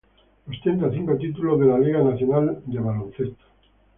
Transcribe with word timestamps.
Ostenta 0.49 0.89
cinco 0.91 1.15
títulos 1.15 1.59
de 1.59 1.67
la 1.67 1.77
Liga 1.77 2.01
Nacional 2.01 2.59
de 2.65 2.79
Básquet. 2.79 3.35